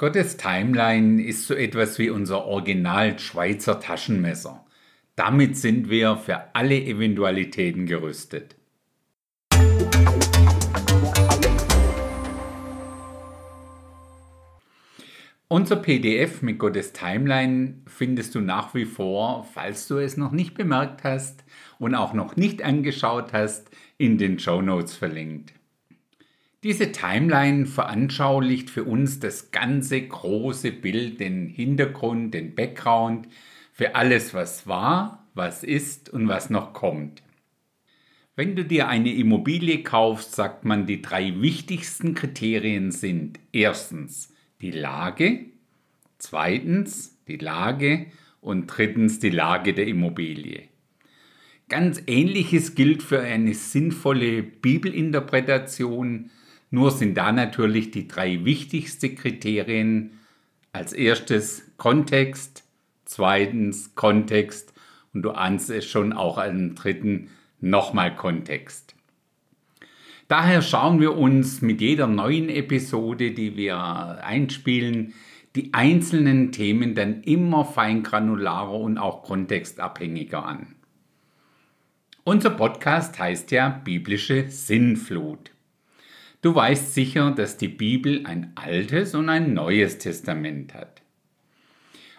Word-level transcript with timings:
Gottes 0.00 0.38
Timeline 0.38 1.22
ist 1.22 1.46
so 1.46 1.52
etwas 1.52 1.98
wie 1.98 2.08
unser 2.08 2.46
Original 2.46 3.18
Schweizer 3.18 3.80
Taschenmesser. 3.80 4.64
Damit 5.14 5.58
sind 5.58 5.90
wir 5.90 6.16
für 6.16 6.54
alle 6.54 6.82
Eventualitäten 6.82 7.84
gerüstet. 7.84 8.56
Unser 15.48 15.76
PDF 15.76 16.40
mit 16.40 16.58
Gottes 16.58 16.94
Timeline 16.94 17.82
findest 17.86 18.34
du 18.34 18.40
nach 18.40 18.72
wie 18.74 18.86
vor, 18.86 19.46
falls 19.52 19.86
du 19.86 19.98
es 19.98 20.16
noch 20.16 20.32
nicht 20.32 20.54
bemerkt 20.54 21.04
hast 21.04 21.44
und 21.78 21.94
auch 21.94 22.14
noch 22.14 22.36
nicht 22.36 22.62
angeschaut 22.62 23.34
hast, 23.34 23.68
in 23.98 24.16
den 24.16 24.38
Show 24.38 24.62
Notes 24.62 24.96
verlinkt. 24.96 25.59
Diese 26.62 26.92
Timeline 26.92 27.64
veranschaulicht 27.64 28.68
für 28.68 28.84
uns 28.84 29.18
das 29.18 29.50
ganze 29.50 30.00
große 30.06 30.72
Bild, 30.72 31.18
den 31.18 31.46
Hintergrund, 31.46 32.34
den 32.34 32.54
Background 32.54 33.28
für 33.72 33.94
alles, 33.94 34.34
was 34.34 34.66
war, 34.66 35.26
was 35.32 35.64
ist 35.64 36.10
und 36.10 36.28
was 36.28 36.50
noch 36.50 36.74
kommt. 36.74 37.22
Wenn 38.36 38.56
du 38.56 38.64
dir 38.66 38.88
eine 38.88 39.14
Immobilie 39.14 39.82
kaufst, 39.82 40.34
sagt 40.34 40.66
man, 40.66 40.84
die 40.84 41.00
drei 41.00 41.40
wichtigsten 41.40 42.14
Kriterien 42.14 42.90
sind 42.90 43.40
erstens 43.52 44.34
die 44.60 44.70
Lage, 44.70 45.46
zweitens 46.18 47.18
die 47.26 47.38
Lage 47.38 48.06
und 48.42 48.66
drittens 48.66 49.18
die 49.18 49.30
Lage 49.30 49.72
der 49.72 49.86
Immobilie. 49.86 50.68
Ganz 51.70 52.02
ähnliches 52.06 52.74
gilt 52.74 53.02
für 53.02 53.20
eine 53.20 53.54
sinnvolle 53.54 54.42
Bibelinterpretation, 54.42 56.30
nur 56.70 56.90
sind 56.90 57.16
da 57.16 57.32
natürlich 57.32 57.90
die 57.90 58.08
drei 58.08 58.44
wichtigsten 58.44 59.16
Kriterien 59.16 60.18
als 60.72 60.92
erstes 60.92 61.72
Kontext, 61.76 62.64
zweitens 63.04 63.94
Kontext 63.94 64.72
und 65.12 65.22
du 65.22 65.32
ahnst 65.32 65.70
es 65.70 65.84
schon 65.84 66.12
auch 66.12 66.38
als 66.38 66.74
dritten 66.76 67.30
nochmal 67.60 68.14
Kontext. 68.14 68.94
Daher 70.28 70.62
schauen 70.62 71.00
wir 71.00 71.16
uns 71.16 71.60
mit 71.60 71.80
jeder 71.80 72.06
neuen 72.06 72.48
Episode, 72.48 73.32
die 73.32 73.56
wir 73.56 73.76
einspielen, 74.22 75.12
die 75.56 75.74
einzelnen 75.74 76.52
Themen 76.52 76.94
dann 76.94 77.22
immer 77.22 77.64
feingranularer 77.64 78.78
und 78.78 78.96
auch 78.96 79.24
kontextabhängiger 79.24 80.44
an. 80.44 80.76
Unser 82.22 82.50
Podcast 82.50 83.18
heißt 83.18 83.50
ja 83.50 83.70
biblische 83.70 84.48
Sinnflut. 84.48 85.50
Du 86.42 86.54
weißt 86.54 86.94
sicher, 86.94 87.32
dass 87.32 87.58
die 87.58 87.68
Bibel 87.68 88.24
ein 88.24 88.52
altes 88.54 89.14
und 89.14 89.28
ein 89.28 89.52
neues 89.52 89.98
Testament 89.98 90.72
hat. 90.72 91.02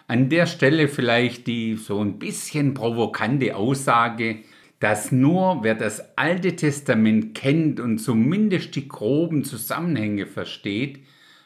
An 0.06 0.28
der 0.28 0.46
Stelle 0.46 0.86
vielleicht 0.86 1.46
die 1.46 1.74
so 1.74 2.00
ein 2.00 2.18
bisschen 2.18 2.74
provokante 2.74 3.56
Aussage, 3.56 4.42
dass 4.78 5.10
nur 5.10 5.64
wer 5.64 5.74
das 5.74 6.16
Alte 6.16 6.54
Testament 6.54 7.34
kennt 7.34 7.80
und 7.80 7.98
zumindest 7.98 8.76
die 8.76 8.88
groben 8.88 9.44
Zusammenhänge 9.44 10.26
versteht, 10.26 11.00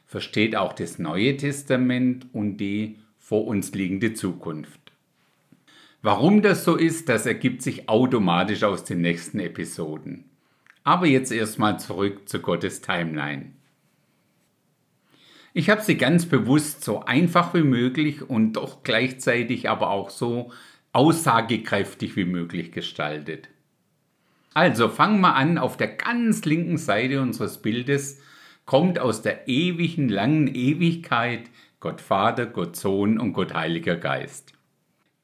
versteht 0.05 0.55
auch 0.55 0.73
das 0.73 0.99
Neue 0.99 1.37
Testament 1.37 2.27
und 2.33 2.59
die 2.59 2.99
vor 3.19 3.47
uns 3.47 3.73
liegende 3.75 4.13
Zukunft. 4.13 4.81
Warum 6.03 6.43
das 6.43 6.65
so 6.65 6.77
ist, 6.77 7.09
das 7.09 7.25
ergibt 7.25 7.63
sich 7.63 7.89
automatisch 7.89 8.65
aus 8.65 8.85
den 8.85 9.01
nächsten 9.01 9.41
Episoden. 9.41 10.25
Aber 10.87 11.07
jetzt 11.09 11.33
erstmal 11.33 11.81
zurück 11.81 12.29
zu 12.29 12.39
Gottes 12.39 12.81
Timeline. 12.81 13.51
Ich 15.53 15.69
habe 15.69 15.83
sie 15.83 15.97
ganz 15.97 16.27
bewusst 16.27 16.85
so 16.85 17.01
einfach 17.01 17.55
wie 17.55 17.65
möglich 17.65 18.23
und 18.23 18.53
doch 18.53 18.85
gleichzeitig 18.85 19.69
aber 19.69 19.91
auch 19.91 20.11
so 20.11 20.53
aussagekräftig 20.93 22.15
wie 22.15 22.25
möglich 22.25 22.71
gestaltet. 22.71 23.49
Also 24.55 24.89
fangen 24.89 25.21
wir 25.23 25.35
an, 25.35 25.59
auf 25.59 25.77
der 25.77 25.89
ganz 25.89 26.45
linken 26.45 26.79
Seite 26.79 27.21
unseres 27.21 27.61
Bildes 27.61 28.21
kommt 28.65 29.01
aus 29.01 29.23
der 29.23 29.49
ewigen 29.49 30.09
langen 30.09 30.47
Ewigkeit 30.47 31.51
Gott 31.81 32.01
Vater, 32.01 32.47
Gott 32.47 32.77
Sohn 32.77 33.19
und 33.19 33.33
Gott 33.33 33.55
Heiliger 33.55 33.97
Geist. 33.97 34.53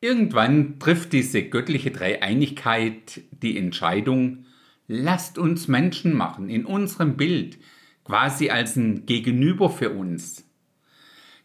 Irgendwann 0.01 0.81
trifft 0.81 1.12
diese 1.12 1.45
göttliche 1.45 1.93
Dreieinigkeit 1.93 3.21
die 3.31 3.56
Entscheidung, 3.56 4.47
lasst 4.92 5.38
uns 5.38 5.69
Menschen 5.69 6.14
machen 6.14 6.48
in 6.48 6.66
unserem 6.66 7.16
Bild, 7.16 7.58
quasi 8.04 8.50
als 8.50 8.76
ein 8.76 9.06
Gegenüber 9.06 9.70
für 9.70 9.91
uns. 9.91 10.44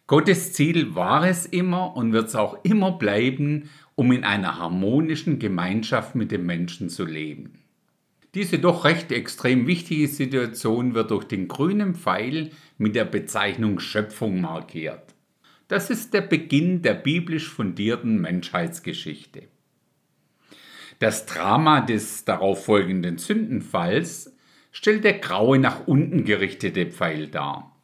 Gottes 0.05 0.53
Ziel 0.53 0.95
war 0.95 1.27
es 1.27 1.45
immer 1.45 1.95
und 1.95 2.13
wird 2.13 2.27
es 2.27 2.35
auch 2.35 2.63
immer 2.63 2.93
bleiben, 2.93 3.69
um 3.95 4.11
in 4.11 4.23
einer 4.23 4.57
harmonischen 4.57 5.39
Gemeinschaft 5.39 6.15
mit 6.15 6.31
dem 6.31 6.45
Menschen 6.45 6.89
zu 6.89 7.05
leben. 7.05 7.59
Diese 8.35 8.59
doch 8.59 8.85
recht 8.85 9.11
extrem 9.11 9.65
wichtige 9.65 10.07
Situation 10.07 10.93
wird 10.93 11.11
durch 11.11 11.25
den 11.25 11.47
grünen 11.47 11.95
Pfeil 11.95 12.51
mit 12.77 12.95
der 12.95 13.05
Bezeichnung 13.05 13.79
Schöpfung 13.79 14.41
markiert. 14.41 15.15
Das 15.67 15.89
ist 15.89 16.13
der 16.13 16.21
Beginn 16.21 16.81
der 16.81 16.93
biblisch 16.93 17.49
fundierten 17.49 18.21
Menschheitsgeschichte. 18.21 19.43
Das 20.99 21.25
Drama 21.25 21.81
des 21.81 22.25
darauf 22.25 22.65
folgenden 22.65 23.17
Sündenfalls 23.17 24.35
stellt 24.71 25.03
der 25.03 25.19
graue 25.19 25.59
nach 25.59 25.87
unten 25.87 26.25
gerichtete 26.25 26.87
Pfeil 26.87 27.27
dar. 27.27 27.75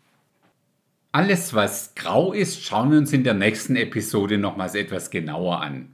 Alles, 1.11 1.53
was 1.53 1.93
grau 1.93 2.33
ist, 2.33 2.63
schauen 2.63 2.91
wir 2.91 2.97
uns 2.97 3.13
in 3.13 3.23
der 3.23 3.35
nächsten 3.35 3.75
Episode 3.75 4.39
nochmals 4.39 4.73
etwas 4.73 5.11
genauer 5.11 5.61
an. 5.61 5.93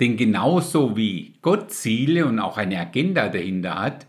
Denn 0.00 0.16
genauso 0.16 0.96
wie 0.96 1.34
Gott 1.42 1.70
Ziele 1.70 2.24
und 2.24 2.38
auch 2.38 2.56
eine 2.56 2.80
Agenda 2.80 3.28
dahinter 3.28 3.78
hat, 3.78 4.06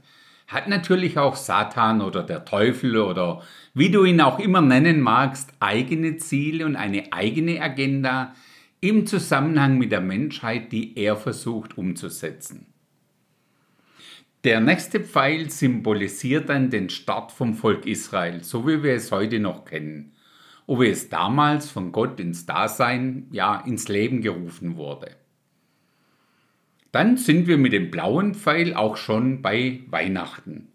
hat 0.48 0.70
natürlich 0.70 1.18
auch 1.18 1.36
Satan 1.36 2.02
oder 2.02 2.24
der 2.24 2.46
Teufel 2.46 2.98
oder 2.98 3.42
wie 3.74 3.90
du 3.90 4.06
ihn 4.06 4.22
auch 4.22 4.40
immer 4.40 4.62
nennen 4.62 5.02
magst, 5.02 5.52
eigene 5.60 6.16
Ziele 6.18 6.66
und 6.66 6.78
eine 6.78 7.12
eigene 7.12 7.62
Agenda, 7.62 8.34
im 8.88 9.08
Zusammenhang 9.08 9.80
mit 9.80 9.92
der 9.92 10.02
Menschheit, 10.02 10.72
die 10.72 10.96
er 10.96 11.16
versucht 11.16 11.78
umzusetzen. 11.78 12.68
Der 14.44 14.60
nächste 14.60 15.00
Pfeil 15.00 15.50
symbolisiert 15.50 16.50
dann 16.50 16.70
den 16.70 16.90
Start 16.92 17.32
vom 17.32 17.56
Volk 17.56 17.88
Israel, 17.88 18.44
so 18.44 18.68
wie 18.68 18.84
wir 18.84 18.94
es 18.94 19.12
heute 19.12 19.40
noch 19.40 19.66
kennen, 19.66 20.14
ob 20.68 20.82
es 20.82 21.10
damals 21.10 21.72
von 21.72 21.92
Gott 21.92 22.20
ins 22.20 22.46
Dasein, 22.46 23.26
ja 23.32 23.60
ins 23.62 23.88
Leben 23.88 24.22
gerufen 24.22 24.78
wurde. 24.78 25.16
Dann 26.92 27.18
sind 27.18 27.48
wir 27.48 27.58
mit 27.58 27.74
dem 27.74 27.90
blauen 27.90 28.36
Pfeil 28.36 28.76
auch 28.76 28.98
schon 28.98 29.42
bei 29.42 29.82
Weihnachten. 29.88 30.68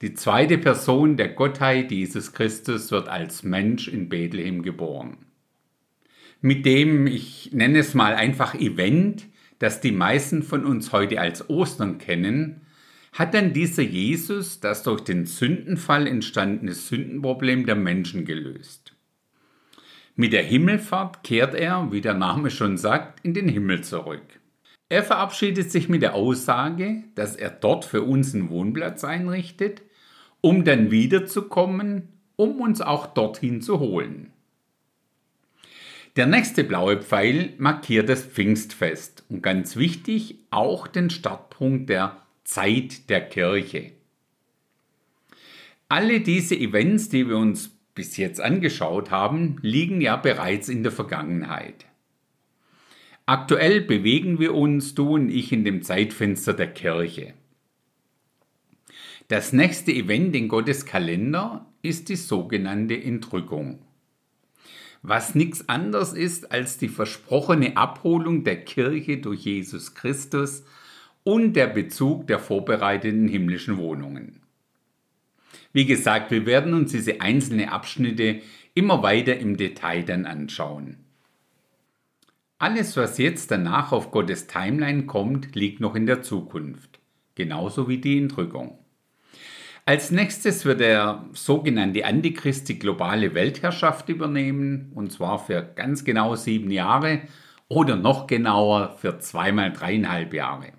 Die 0.00 0.14
zweite 0.14 0.56
Person 0.56 1.18
der 1.18 1.28
Gottheit 1.28 1.90
Jesus 1.90 2.32
Christus 2.32 2.90
wird 2.90 3.08
als 3.08 3.42
Mensch 3.42 3.88
in 3.88 4.08
Bethlehem 4.08 4.62
geboren 4.62 5.25
mit 6.46 6.64
dem, 6.64 7.08
ich 7.08 7.50
nenne 7.52 7.80
es 7.80 7.92
mal 7.94 8.14
einfach 8.14 8.54
Event, 8.54 9.26
das 9.58 9.80
die 9.80 9.90
meisten 9.90 10.44
von 10.44 10.64
uns 10.64 10.92
heute 10.92 11.20
als 11.20 11.50
Ostern 11.50 11.98
kennen, 11.98 12.60
hat 13.12 13.34
dann 13.34 13.52
dieser 13.52 13.82
Jesus 13.82 14.60
das 14.60 14.84
durch 14.84 15.00
den 15.00 15.26
Sündenfall 15.26 16.06
entstandene 16.06 16.72
Sündenproblem 16.72 17.66
der 17.66 17.74
Menschen 17.74 18.24
gelöst. 18.24 18.92
Mit 20.14 20.32
der 20.32 20.44
Himmelfahrt 20.44 21.24
kehrt 21.24 21.56
er, 21.56 21.90
wie 21.90 22.00
der 22.00 22.14
Name 22.14 22.50
schon 22.50 22.76
sagt, 22.76 23.24
in 23.24 23.34
den 23.34 23.48
Himmel 23.48 23.82
zurück. 23.82 24.38
Er 24.88 25.02
verabschiedet 25.02 25.72
sich 25.72 25.88
mit 25.88 26.02
der 26.02 26.14
Aussage, 26.14 27.02
dass 27.16 27.34
er 27.34 27.50
dort 27.50 27.84
für 27.84 28.02
uns 28.02 28.36
einen 28.36 28.50
Wohnplatz 28.50 29.02
einrichtet, 29.02 29.82
um 30.42 30.62
dann 30.62 30.92
wiederzukommen, 30.92 32.06
um 32.36 32.60
uns 32.60 32.80
auch 32.80 33.08
dorthin 33.08 33.62
zu 33.62 33.80
holen. 33.80 34.30
Der 36.16 36.26
nächste 36.26 36.64
blaue 36.64 37.02
Pfeil 37.02 37.52
markiert 37.58 38.08
das 38.08 38.24
Pfingstfest 38.24 39.24
und 39.28 39.42
ganz 39.42 39.76
wichtig 39.76 40.36
auch 40.50 40.86
den 40.86 41.10
Startpunkt 41.10 41.90
der 41.90 42.22
Zeit 42.42 43.10
der 43.10 43.20
Kirche. 43.20 43.92
Alle 45.90 46.22
diese 46.22 46.56
Events, 46.56 47.10
die 47.10 47.28
wir 47.28 47.36
uns 47.36 47.68
bis 47.94 48.16
jetzt 48.16 48.40
angeschaut 48.40 49.10
haben, 49.10 49.58
liegen 49.60 50.00
ja 50.00 50.16
bereits 50.16 50.70
in 50.70 50.82
der 50.82 50.92
Vergangenheit. 50.92 51.84
Aktuell 53.26 53.82
bewegen 53.82 54.38
wir 54.38 54.54
uns, 54.54 54.94
du 54.94 55.16
und 55.16 55.28
ich, 55.28 55.52
in 55.52 55.64
dem 55.66 55.82
Zeitfenster 55.82 56.54
der 56.54 56.72
Kirche. 56.72 57.34
Das 59.28 59.52
nächste 59.52 59.92
Event 59.92 60.34
in 60.34 60.48
Gottes 60.48 60.86
Kalender 60.86 61.66
ist 61.82 62.08
die 62.08 62.16
sogenannte 62.16 62.94
Entrückung 62.94 63.80
was 65.08 65.36
nichts 65.36 65.68
anderes 65.68 66.12
ist 66.12 66.50
als 66.50 66.78
die 66.78 66.88
versprochene 66.88 67.76
Abholung 67.76 68.42
der 68.42 68.64
Kirche 68.64 69.18
durch 69.18 69.44
Jesus 69.44 69.94
Christus 69.94 70.64
und 71.22 71.54
der 71.54 71.68
Bezug 71.68 72.26
der 72.26 72.40
vorbereiteten 72.40 73.28
himmlischen 73.28 73.76
Wohnungen. 73.76 74.40
Wie 75.72 75.86
gesagt, 75.86 76.32
wir 76.32 76.44
werden 76.44 76.74
uns 76.74 76.90
diese 76.90 77.20
einzelnen 77.20 77.68
Abschnitte 77.68 78.40
immer 78.74 79.02
weiter 79.04 79.38
im 79.38 79.56
Detail 79.56 80.02
dann 80.02 80.26
anschauen. 80.26 80.96
Alles, 82.58 82.96
was 82.96 83.18
jetzt 83.18 83.50
danach 83.50 83.92
auf 83.92 84.10
Gottes 84.10 84.48
Timeline 84.48 85.06
kommt, 85.06 85.54
liegt 85.54 85.78
noch 85.78 85.94
in 85.94 86.06
der 86.06 86.22
Zukunft, 86.22 86.98
genauso 87.36 87.88
wie 87.88 87.98
die 87.98 88.18
Entrückung. 88.18 88.78
Als 89.88 90.10
nächstes 90.10 90.64
wird 90.64 90.80
der 90.80 91.24
sogenannte 91.32 92.04
Antichrist 92.04 92.68
die 92.68 92.76
globale 92.76 93.34
Weltherrschaft 93.34 94.08
übernehmen, 94.08 94.90
und 94.96 95.12
zwar 95.12 95.38
für 95.38 95.62
ganz 95.62 96.02
genau 96.02 96.34
sieben 96.34 96.72
Jahre 96.72 97.20
oder 97.68 97.94
noch 97.94 98.26
genauer 98.26 98.96
für 98.98 99.20
zweimal 99.20 99.72
dreieinhalb 99.72 100.34
Jahre. 100.34 100.72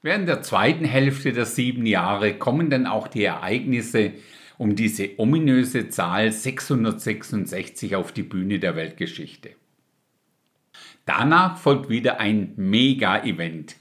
Während 0.00 0.28
der 0.28 0.42
zweiten 0.42 0.84
Hälfte 0.84 1.32
der 1.32 1.44
sieben 1.44 1.86
Jahre 1.86 2.34
kommen 2.34 2.70
dann 2.70 2.86
auch 2.86 3.08
die 3.08 3.24
Ereignisse 3.24 4.12
um 4.56 4.76
diese 4.76 5.18
ominöse 5.18 5.88
Zahl 5.88 6.30
666 6.30 7.96
auf 7.96 8.12
die 8.12 8.22
Bühne 8.22 8.60
der 8.60 8.76
Weltgeschichte. 8.76 9.56
Danach 11.04 11.58
folgt 11.58 11.88
wieder 11.88 12.20
ein 12.20 12.52
Mega-Event. 12.54 13.74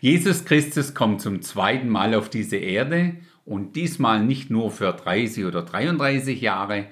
Jesus 0.00 0.44
Christus 0.44 0.94
kommt 0.94 1.20
zum 1.20 1.42
zweiten 1.42 1.88
Mal 1.88 2.14
auf 2.14 2.30
diese 2.30 2.56
Erde 2.56 3.16
und 3.44 3.74
diesmal 3.74 4.24
nicht 4.24 4.48
nur 4.48 4.70
für 4.70 4.92
30 4.92 5.44
oder 5.44 5.62
33 5.62 6.40
Jahre, 6.40 6.86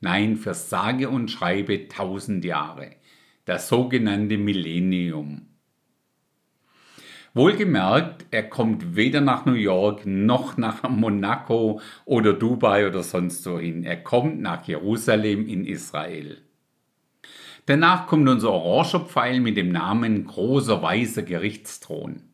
nein, 0.00 0.36
für 0.36 0.54
sage 0.54 1.08
und 1.08 1.28
schreibe 1.28 1.72
1000 1.72 2.44
Jahre, 2.44 2.90
das 3.46 3.68
sogenannte 3.68 4.38
Millennium. 4.38 5.48
Wohlgemerkt, 7.34 8.26
er 8.30 8.48
kommt 8.48 8.94
weder 8.94 9.20
nach 9.20 9.44
New 9.44 9.54
York 9.54 10.06
noch 10.06 10.56
nach 10.56 10.88
Monaco 10.88 11.80
oder 12.04 12.32
Dubai 12.32 12.86
oder 12.86 13.02
sonst 13.02 13.42
so 13.42 13.58
hin. 13.58 13.82
Er 13.82 13.96
kommt 13.96 14.40
nach 14.40 14.68
Jerusalem 14.68 15.48
in 15.48 15.64
Israel. 15.64 16.42
Danach 17.66 18.06
kommt 18.06 18.28
unser 18.28 18.52
oranger 18.52 19.00
Pfeil 19.00 19.40
mit 19.40 19.56
dem 19.56 19.72
Namen 19.72 20.26
großer 20.26 20.80
weißer 20.80 21.22
Gerichtsthron. 21.22 22.31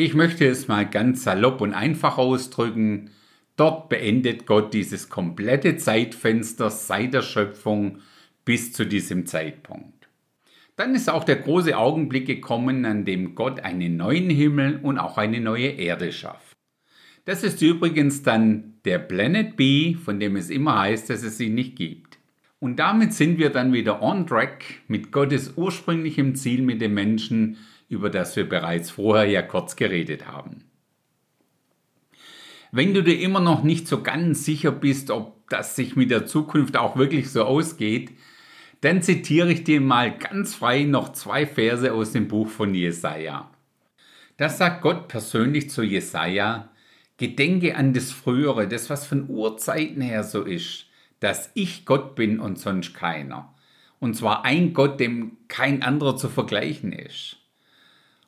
Ich 0.00 0.14
möchte 0.14 0.46
es 0.46 0.68
mal 0.68 0.88
ganz 0.88 1.24
salopp 1.24 1.60
und 1.60 1.74
einfach 1.74 2.18
ausdrücken. 2.18 3.10
Dort 3.56 3.88
beendet 3.88 4.46
Gott 4.46 4.72
dieses 4.72 5.08
komplette 5.08 5.76
Zeitfenster 5.76 6.70
seit 6.70 7.14
der 7.14 7.22
Schöpfung 7.22 7.98
bis 8.44 8.72
zu 8.72 8.86
diesem 8.86 9.26
Zeitpunkt. 9.26 10.08
Dann 10.76 10.94
ist 10.94 11.10
auch 11.10 11.24
der 11.24 11.34
große 11.34 11.76
Augenblick 11.76 12.28
gekommen, 12.28 12.84
an 12.84 13.04
dem 13.04 13.34
Gott 13.34 13.58
einen 13.58 13.96
neuen 13.96 14.30
Himmel 14.30 14.78
und 14.84 14.98
auch 14.98 15.18
eine 15.18 15.40
neue 15.40 15.70
Erde 15.70 16.12
schafft. 16.12 16.56
Das 17.24 17.42
ist 17.42 17.60
übrigens 17.60 18.22
dann 18.22 18.74
der 18.84 19.00
Planet 19.00 19.56
B, 19.56 19.96
von 19.96 20.20
dem 20.20 20.36
es 20.36 20.48
immer 20.48 20.78
heißt, 20.78 21.10
dass 21.10 21.24
es 21.24 21.40
ihn 21.40 21.56
nicht 21.56 21.74
gibt. 21.74 22.20
Und 22.60 22.78
damit 22.78 23.14
sind 23.14 23.36
wir 23.38 23.50
dann 23.50 23.72
wieder 23.72 24.00
on 24.00 24.28
track 24.28 24.64
mit 24.86 25.10
Gottes 25.10 25.54
ursprünglichem 25.56 26.36
Ziel 26.36 26.62
mit 26.62 26.80
den 26.80 26.94
Menschen, 26.94 27.56
über 27.88 28.10
das 28.10 28.36
wir 28.36 28.48
bereits 28.48 28.90
vorher 28.90 29.26
ja 29.26 29.42
kurz 29.42 29.76
geredet 29.76 30.26
haben. 30.26 30.64
Wenn 32.70 32.92
du 32.92 33.02
dir 33.02 33.18
immer 33.18 33.40
noch 33.40 33.62
nicht 33.62 33.88
so 33.88 34.02
ganz 34.02 34.44
sicher 34.44 34.72
bist, 34.72 35.10
ob 35.10 35.48
das 35.48 35.74
sich 35.74 35.96
mit 35.96 36.10
der 36.10 36.26
Zukunft 36.26 36.76
auch 36.76 36.96
wirklich 36.96 37.30
so 37.30 37.44
ausgeht, 37.44 38.12
dann 38.82 39.02
zitiere 39.02 39.50
ich 39.50 39.64
dir 39.64 39.80
mal 39.80 40.16
ganz 40.16 40.54
frei 40.54 40.84
noch 40.84 41.12
zwei 41.12 41.46
Verse 41.46 41.92
aus 41.92 42.12
dem 42.12 42.28
Buch 42.28 42.48
von 42.48 42.74
Jesaja. 42.74 43.50
Das 44.36 44.58
sagt 44.58 44.82
Gott 44.82 45.08
persönlich 45.08 45.70
zu 45.70 45.82
Jesaja: 45.82 46.68
Gedenke 47.16 47.74
an 47.74 47.94
das 47.94 48.12
Frühere, 48.12 48.68
das 48.68 48.90
was 48.90 49.06
von 49.06 49.28
Urzeiten 49.28 50.02
her 50.02 50.22
so 50.22 50.42
ist, 50.42 50.86
dass 51.20 51.50
ich 51.54 51.86
Gott 51.86 52.14
bin 52.14 52.38
und 52.38 52.58
sonst 52.58 52.94
keiner. 52.94 53.52
Und 53.98 54.14
zwar 54.14 54.44
ein 54.44 54.74
Gott, 54.74 55.00
dem 55.00 55.38
kein 55.48 55.82
anderer 55.82 56.16
zu 56.16 56.28
vergleichen 56.28 56.92
ist. 56.92 57.38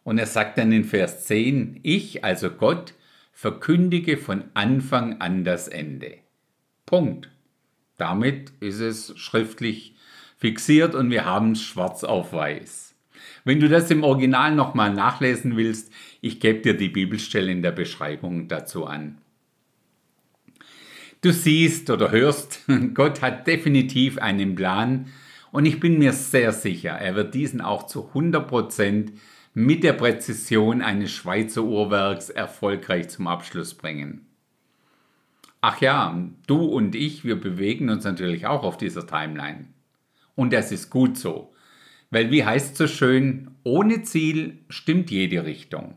Und 0.03 0.19
er 0.19 0.27
sagt 0.27 0.59
dann 0.59 0.73
in 0.73 0.85
Vers 0.85 1.27
10, 1.27 1.81
ich, 1.83 2.25
also 2.25 2.51
Gott, 2.51 2.95
verkündige 3.33 4.17
von 4.17 4.45
Anfang 4.55 5.21
an 5.21 5.45
das 5.45 5.69
Ende. 5.69 6.19
Punkt. 6.87 7.31
Damit 7.97 8.53
ist 8.61 8.81
es 8.81 9.19
schriftlich 9.19 9.95
fixiert 10.37 10.95
und 10.95 11.11
wir 11.11 11.27
haben 11.27 11.53
es 11.53 11.63
schwarz 11.63 12.03
auf 12.03 12.33
weiß. 12.33 12.95
Wenn 13.45 13.61
du 13.61 13.69
das 13.69 13.91
im 13.91 14.05
Original 14.05 14.55
nochmal 14.55 14.93
nachlesen 14.93 15.57
willst, 15.57 15.93
ich 16.21 16.41
gebe 16.41 16.61
dir 16.61 16.77
die 16.77 16.89
Bibelstelle 16.89 17.53
in 17.53 17.63
der 17.63 17.73
Beschreibung 17.73 18.49
dazu 18.49 18.87
an. 18.87 19.19
Du 21.23 21.33
siehst 21.33 21.91
oder 21.91 22.11
hörst, 22.11 22.61
Gott 22.95 23.21
hat 23.21 23.47
definitiv 23.47 24.19
einen 24.19 24.55
Plan 24.55 25.07
und 25.53 25.67
ich 25.67 25.81
bin 25.81 25.99
mir 25.99 26.13
sehr 26.13 26.53
sicher, 26.53 26.93
er 26.93 27.15
wird 27.15 27.35
diesen 27.35 27.61
auch 27.61 27.87
zu 27.87 28.09
100 28.09 28.49
Prozent 28.49 29.13
mit 29.55 29.83
der 29.83 29.95
Präzision 29.95 30.81
eines 30.81 31.11
Schweizer 31.11 31.63
Uhrwerks 31.63 32.31
erfolgreich 32.31 33.09
zum 33.09 33.27
Abschluss 33.27 33.75
bringen. 33.75 34.27
Ach 35.61 35.81
ja, 35.81 36.19
du 36.47 36.65
und 36.65 36.95
ich, 36.95 37.25
wir 37.25 37.39
bewegen 37.39 37.91
uns 37.91 38.05
natürlich 38.05 38.47
auch 38.47 38.63
auf 38.63 38.77
dieser 38.77 39.07
Timeline. 39.07 39.67
Und 40.35 40.53
das 40.53 40.73
ist 40.73 40.89
gut 40.89 41.19
so. 41.19 41.53
Weil 42.11 42.31
wie 42.31 42.45
heißt 42.45 42.77
so 42.77 42.87
schön, 42.87 43.51
ohne 43.63 44.03
Ziel 44.03 44.59
stimmt 44.69 45.11
jede 45.11 45.45
Richtung. 45.45 45.97